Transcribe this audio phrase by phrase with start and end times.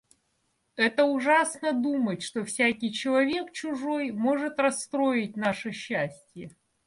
[0.77, 6.55] Это ужасно думать, что всякий человек чужой может расстроить наше счастье.